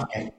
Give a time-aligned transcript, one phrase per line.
[0.00, 0.32] Okay.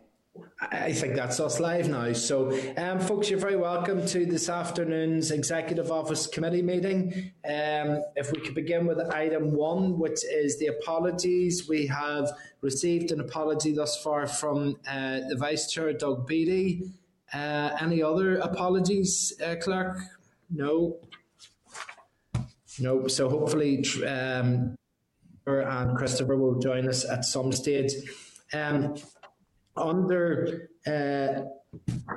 [0.62, 2.14] I think that's us live now.
[2.14, 7.32] So, um, folks, you're very welcome to this afternoon's Executive Office Committee meeting.
[7.46, 11.68] Um, if we could begin with item one, which is the apologies.
[11.68, 12.30] We have
[12.62, 16.84] received an apology thus far from uh, the Vice Chair, Doug Beattie.
[17.34, 19.98] Uh, any other apologies, uh, Clerk?
[20.50, 20.98] No.
[22.80, 23.08] No.
[23.08, 24.76] So, hopefully, um,
[25.48, 27.94] and Christopher will join us at some stage.
[28.54, 28.96] Um,
[29.78, 31.42] under uh,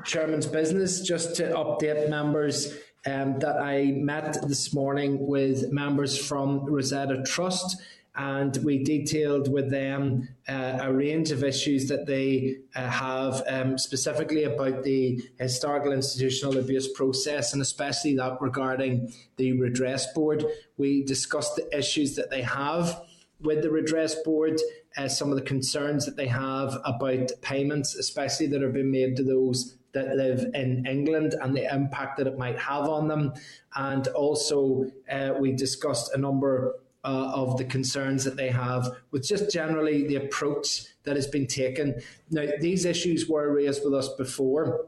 [0.05, 2.75] Chairman's business, just to update members
[3.07, 7.77] um, that I met this morning with members from Rosetta Trust
[8.19, 13.79] and we detailed with them uh, a range of issues that they uh, have, um,
[13.79, 20.45] specifically about the historical institutional abuse process, and especially that regarding the redress board.
[20.77, 23.01] We discussed the issues that they have
[23.41, 24.61] with the redress board,
[24.97, 29.17] uh, some of the concerns that they have about payments, especially that are being made
[29.17, 33.33] to those that live in England and the impact that it might have on them.
[33.75, 39.27] And also, uh, we discussed a number uh, of the concerns that they have with
[39.27, 42.03] just generally the approach that has been taken.
[42.31, 44.87] Now, these issues were raised with us before.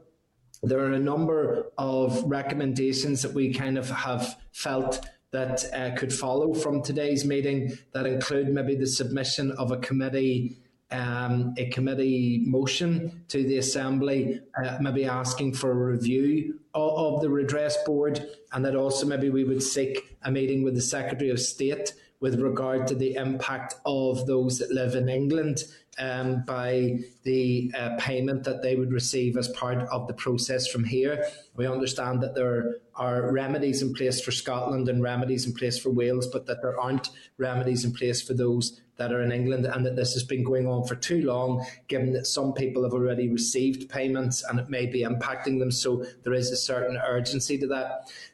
[0.61, 6.13] There are a number of recommendations that we kind of have felt that uh, could
[6.13, 10.57] follow from today's meeting that include maybe the submission of a committee
[10.91, 17.21] um, a committee motion to the assembly, uh, maybe asking for a review of, of,
[17.21, 21.29] the redress board, and that also maybe we would seek a meeting with the Secretary
[21.29, 25.63] of State with regard to the impact of those that live in England
[25.99, 30.83] um, by the uh, payment that they would receive as part of the process from
[30.83, 31.25] here.
[31.55, 35.89] We understand that there are remedies in place for Scotland and remedies in place for
[35.89, 39.81] Wales, but that there aren't remedies in place for those that are in England, and
[39.85, 43.27] that this has been going on for too long, given that some people have already
[43.39, 45.71] received payments and it may be impacting them.
[45.71, 47.87] So there is a certain urgency to that.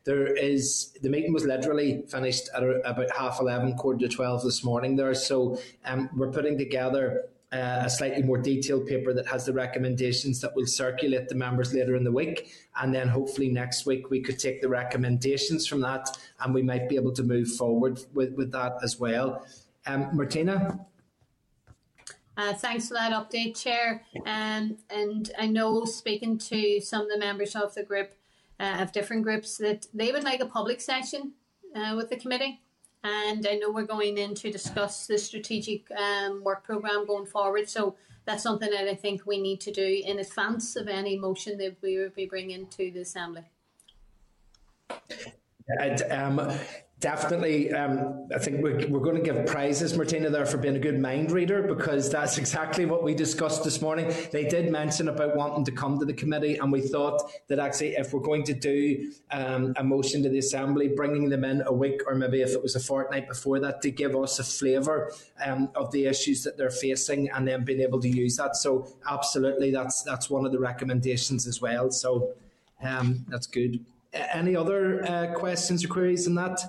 [0.04, 4.62] There is the meeting was literally finished at about half eleven, quarter to twelve this
[4.70, 4.98] morning.
[4.98, 5.38] There, so
[5.86, 7.04] um, we're putting together
[7.54, 11.74] uh, a slightly more detailed paper that has the recommendations that will circulate the members
[11.74, 12.38] later in the week.
[12.82, 16.06] And then hopefully next week we could take the recommendations from that
[16.40, 19.46] and we might be able to move forward with, with that as well.
[19.88, 20.86] Um, Martina?
[22.36, 24.04] Uh, thanks for that update, Chair.
[24.26, 28.14] Um, and I know, speaking to some of the members of the group,
[28.60, 31.34] uh, of different groups, that they would like a public session
[31.76, 32.62] uh, with the committee
[33.04, 37.70] and I know we're going in to discuss the strategic um, work program going forward.
[37.70, 41.58] So that's something that I think we need to do in advance of any motion
[41.60, 43.44] that we will be bringing to the assembly.
[45.68, 46.52] And, um,
[47.00, 50.80] Definitely, um, I think we're, we're going to give prizes, Martina, there for being a
[50.80, 54.12] good mind reader because that's exactly what we discussed this morning.
[54.32, 57.90] They did mention about wanting to come to the committee, and we thought that actually,
[57.90, 61.72] if we're going to do um, a motion to the assembly, bringing them in a
[61.72, 65.12] week or maybe if it was a fortnight before that to give us a flavour
[65.46, 68.56] um, of the issues that they're facing, and then being able to use that.
[68.56, 71.92] So, absolutely, that's that's one of the recommendations as well.
[71.92, 72.34] So,
[72.82, 73.86] um, that's good.
[74.14, 76.60] Any other uh, questions or queries on that?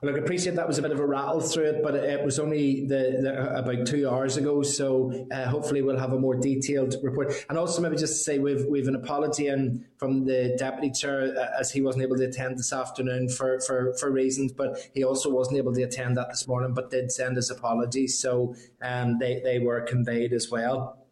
[0.00, 2.38] Look, I appreciate that was a bit of a rattle through it, but it was
[2.38, 4.62] only the, the about two hours ago.
[4.62, 7.32] So uh, hopefully we'll have a more detailed report.
[7.48, 11.34] And also maybe just to say we've we've an apology in from the deputy chair
[11.36, 15.02] uh, as he wasn't able to attend this afternoon for, for, for reasons, but he
[15.02, 18.20] also wasn't able to attend that this morning, but did send his apologies.
[18.20, 21.06] So um, they they were conveyed as well.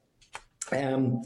[0.70, 1.22] Um,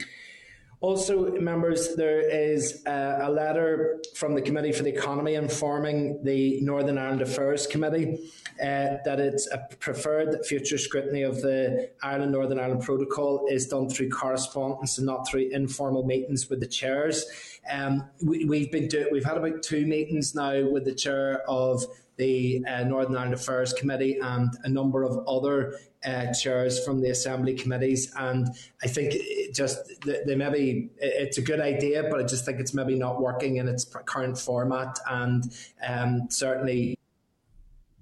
[0.81, 6.59] also, members, there is uh, a letter from the Committee for the Economy informing the
[6.63, 8.31] Northern Ireland Affairs Committee
[8.63, 9.47] uh, that it's
[9.79, 15.07] preferred that future scrutiny of the Ireland Northern Ireland Protocol is done through correspondence and
[15.07, 17.27] not through informal meetings with the chairs.
[17.71, 21.85] Um, we, have been do- we've had about two meetings now with the chair of
[22.21, 27.11] the uh, Northern Ireland Affairs Committee and a number of other uh, chairs from the
[27.11, 28.13] Assembly committees.
[28.17, 28.49] And
[28.83, 29.15] I think
[29.55, 33.57] just they maybe it's a good idea, but I just think it's maybe not working
[33.57, 34.99] in its current format.
[35.09, 35.45] And
[35.87, 37.00] um, certainly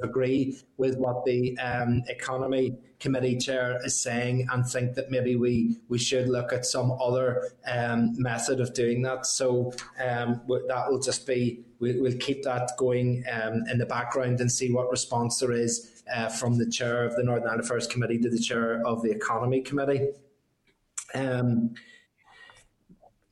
[0.00, 5.78] agree with what the um, economy committee chair is saying and think that maybe we,
[5.88, 9.26] we should look at some other um, method of doing that.
[9.26, 9.72] So
[10.04, 14.50] um, that will just be, we, will keep that going um, in the background and
[14.50, 18.18] see what response there is uh, from the chair of the Northern Ireland Affairs Committee
[18.18, 20.08] to the chair of the Economy Committee.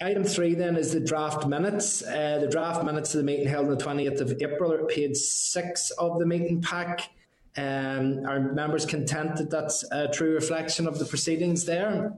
[0.00, 2.02] Item three then is the draft minutes.
[2.02, 5.16] Uh, the draft minutes of the meeting held on the 20th of April are page
[5.16, 7.10] six of the meeting pack.
[7.56, 12.12] Um, are members content that that's a true reflection of the proceedings there?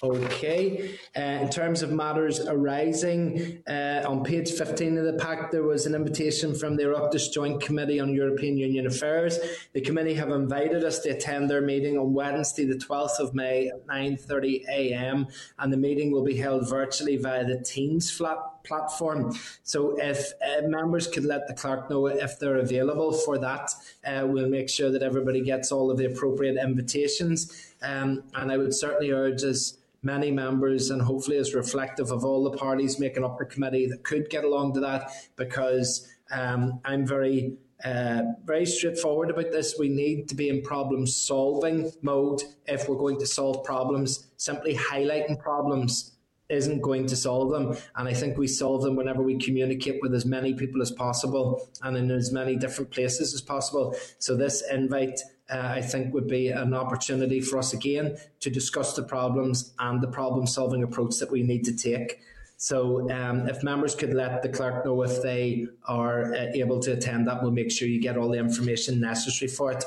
[0.00, 0.96] Okay.
[1.16, 5.86] Uh, in terms of matters arising, uh, on page 15 of the pack, there was
[5.86, 9.38] an invitation from the Oireachtas Joint Committee on European Union Affairs.
[9.72, 13.68] The committee have invited us to attend their meeting on Wednesday, the 12th of May
[13.68, 19.34] at 9.30am, and the meeting will be held virtually via the Teams flat platform.
[19.64, 23.72] So if uh, members could let the clerk know if they're available for that,
[24.06, 27.72] uh, we'll make sure that everybody gets all of the appropriate invitations.
[27.82, 32.44] Um, and I would certainly urge us many members and hopefully is reflective of all
[32.44, 37.06] the parties making up the committee that could get along to that because um, I'm
[37.06, 39.76] very uh, very straightforward about this.
[39.78, 44.26] We need to be in problem solving mode if we're going to solve problems.
[44.36, 46.16] Simply highlighting problems
[46.48, 47.76] isn't going to solve them.
[47.96, 51.68] And I think we solve them whenever we communicate with as many people as possible
[51.82, 53.94] and in as many different places as possible.
[54.18, 58.94] So this invite uh, I think would be an opportunity for us again to discuss
[58.94, 62.20] the problems and the problem solving approach that we need to take.
[62.56, 66.92] So, um, if members could let the clerk know if they are uh, able to
[66.92, 69.84] attend that, we'll make sure you get all the information necessary for it.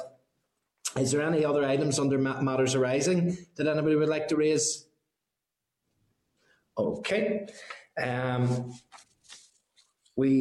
[0.98, 4.86] Is there any other items under matters arising that anybody would like to raise?
[6.78, 7.48] Okay.
[8.02, 8.74] Um,
[10.22, 10.32] we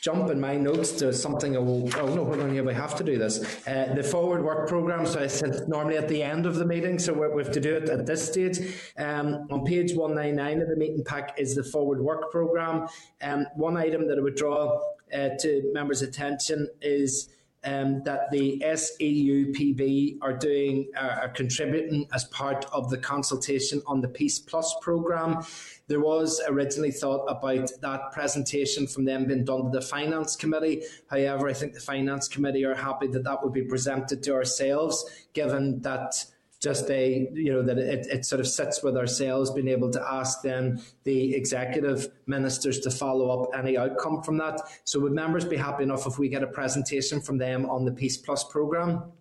[0.00, 1.52] jump in my notes to something.
[1.54, 2.62] Will, oh no, hold on here.
[2.62, 3.34] We have to do this.
[3.66, 5.04] Uh, the forward work program.
[5.04, 7.74] So I said normally at the end of the meeting, so we have to do
[7.74, 8.58] it at this stage.
[8.96, 12.86] Um, on page one nine nine of the meeting pack is the forward work program.
[13.20, 14.80] Um, one item that I would draw
[15.12, 17.28] uh, to members' attention is
[17.66, 24.00] um, that the SEUPB are doing uh, are contributing as part of the consultation on
[24.00, 25.44] the Peace Plus programme.
[25.88, 30.82] There was originally thought about that presentation from them being done to the Finance Committee.
[31.08, 35.04] However, I think the Finance Committee are happy that that would be presented to ourselves,
[35.32, 36.24] given that
[36.66, 40.02] just a you know that it, it sort of sits with ourselves being able to
[40.18, 44.60] ask then the executive ministers to follow up any outcome from that.
[44.82, 47.92] So would members be happy enough if we get a presentation from them on the
[47.92, 49.12] peace plus program?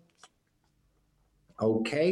[1.61, 2.09] Okay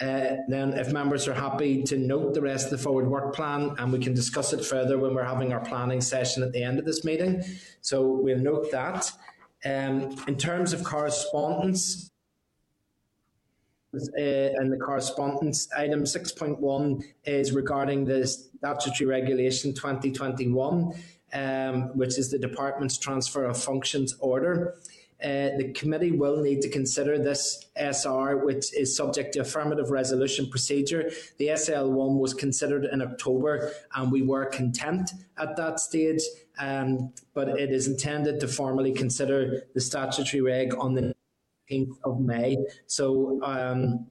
[0.00, 3.74] uh, then if members are happy to note the rest of the forward work plan
[3.78, 6.78] and we can discuss it further when we're having our planning session at the end
[6.78, 7.42] of this meeting.
[7.80, 9.10] So we'll note that.
[9.64, 12.12] Um, in terms of correspondence
[13.94, 15.68] uh, and the correspondence.
[15.76, 20.92] Item 6.1 is regarding the statutory regulation 2021,
[21.32, 24.74] um, which is the department's transfer of functions order.
[25.20, 30.48] Uh, the committee will need to consider this SR, which is subject to affirmative resolution
[30.48, 31.10] procedure.
[31.38, 36.22] The SL1 was considered in October, and we were content at that stage,
[36.60, 41.14] um, but it is intended to formally consider the statutory reg on the
[41.70, 42.56] 15th of May.
[42.86, 44.06] So um,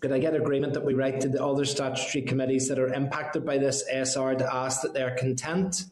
[0.00, 3.44] could I get agreement that we write to the other statutory committees that are impacted
[3.44, 5.84] by this SR to ask that they're content?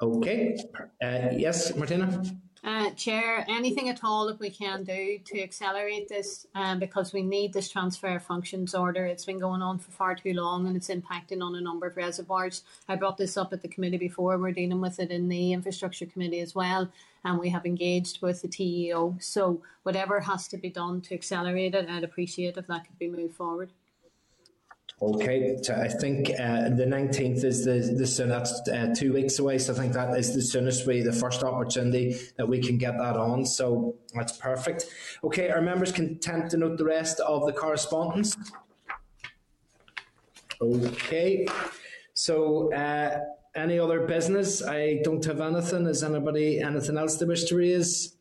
[0.00, 0.56] Okay.
[1.02, 2.22] Uh, yes, Martina?
[2.64, 7.20] Uh, Chair, anything at all that we can do to accelerate this um, because we
[7.20, 9.04] need this transfer functions order.
[9.04, 11.96] It's been going on for far too long and it's impacting on a number of
[11.96, 12.62] reservoirs.
[12.88, 14.38] I brought this up at the committee before.
[14.38, 16.88] We're dealing with it in the infrastructure committee as well
[17.24, 19.16] and we have engaged with the TEO.
[19.18, 23.08] So whatever has to be done to accelerate it, I'd appreciate if that could be
[23.08, 23.70] moved forward.
[25.02, 29.40] Okay, so I think uh, the 19th is the, the soon, that's uh, two weeks
[29.40, 29.58] away.
[29.58, 32.96] So I think that is the soonest way, the first opportunity that we can get
[32.98, 33.44] that on.
[33.44, 34.86] So that's perfect.
[35.24, 38.36] Okay, our members content to note the rest of the correspondence.
[40.60, 41.48] Okay,
[42.14, 43.18] so uh,
[43.56, 44.62] any other business?
[44.62, 45.84] I don't have anything.
[45.86, 48.16] Is anybody anything else they wish to raise?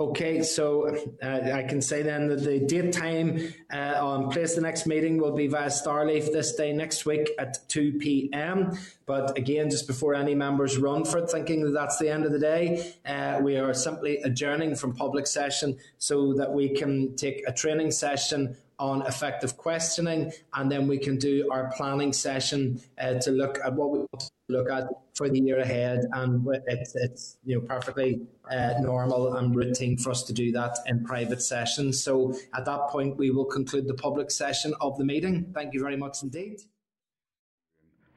[0.00, 4.60] Okay, so uh, I can say then that the date time uh, on place the
[4.60, 8.78] next meeting will be via Starleaf this day next week at 2 p.m.
[9.06, 12.30] But again, just before any members run for it, thinking that that's the end of
[12.30, 17.42] the day, uh, we are simply adjourning from public session so that we can take
[17.48, 23.14] a training session on effective questioning, and then we can do our planning session uh,
[23.14, 26.06] to look at what we want to look at for the year ahead.
[26.12, 28.20] And it's, it's you know perfectly
[28.50, 32.02] uh, normal and routine for us to do that in private sessions.
[32.02, 35.50] So at that point, we will conclude the public session of the meeting.
[35.54, 36.60] Thank you very much indeed.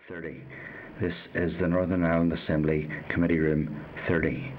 [0.07, 0.41] 30.
[0.99, 4.53] This is the Northern Ireland Assembly Committee Room 30.